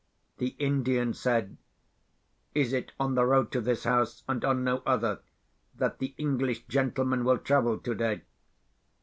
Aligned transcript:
The 0.39 0.55
Indian 0.57 1.13
said, 1.13 1.57
"Is 2.55 2.73
it 2.73 2.91
on 2.99 3.13
the 3.13 3.23
road 3.23 3.51
to 3.51 3.61
this 3.61 3.83
house, 3.83 4.23
and 4.27 4.43
on 4.43 4.63
no 4.63 4.81
other, 4.83 5.19
that 5.75 5.99
the 5.99 6.15
English 6.17 6.63
gentleman 6.65 7.23
will 7.23 7.37
travel 7.37 7.77
today?" 7.77 8.23